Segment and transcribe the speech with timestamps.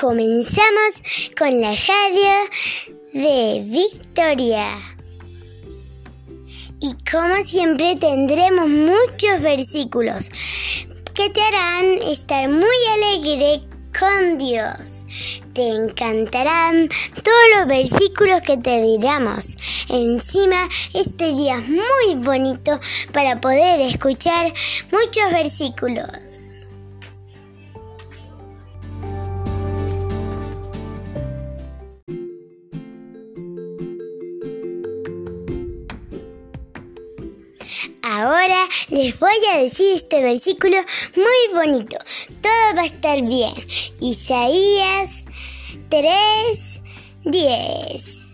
[0.00, 2.30] comenzamos con la radio
[3.12, 4.66] de Victoria.
[6.80, 10.30] Y como siempre tendremos muchos versículos
[11.14, 13.62] que te harán estar muy alegre
[13.98, 15.04] con Dios.
[15.52, 19.56] Te encantarán todos los versículos que te diramos.
[19.88, 22.78] Encima, este día es muy bonito
[23.12, 24.52] para poder escuchar
[24.92, 26.57] muchos versículos.
[38.02, 40.76] Ahora les voy a decir este versículo
[41.16, 41.96] muy bonito.
[42.40, 43.52] Todo va a estar bien.
[44.00, 45.24] Isaías
[45.88, 46.80] 3,
[47.24, 48.28] 10.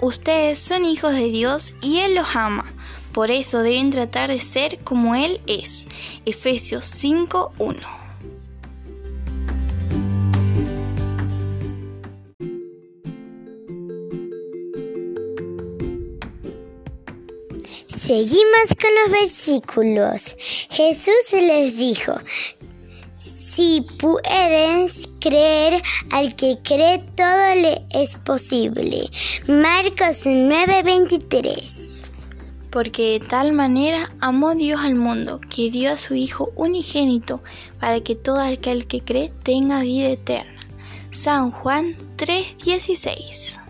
[0.00, 2.72] Ustedes son hijos de Dios y Él los ama.
[3.12, 5.86] Por eso deben tratar de ser como Él es.
[6.24, 8.07] Efesios 5, 1.
[18.08, 20.34] Seguimos con los versículos.
[20.70, 22.14] Jesús les dijo,
[23.18, 29.10] si puedes creer al que cree, todo le es posible.
[29.46, 32.00] Marcos 9:23.
[32.70, 37.42] Porque de tal manera amó Dios al mundo, que dio a su Hijo unigénito,
[37.78, 40.58] para que todo aquel que cree tenga vida eterna.
[41.10, 43.67] San Juan 3:16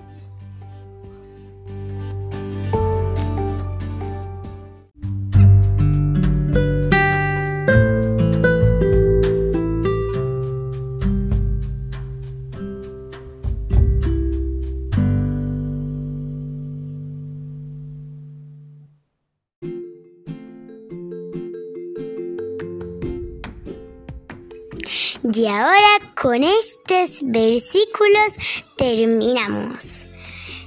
[25.22, 30.06] Y ahora con estos versículos terminamos.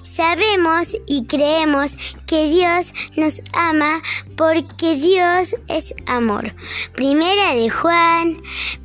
[0.03, 1.95] Sabemos y creemos
[2.27, 4.01] que Dios nos ama
[4.35, 6.53] porque Dios es amor.
[6.93, 8.37] Primera de Juan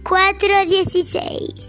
[0.04, 1.65] 4:16.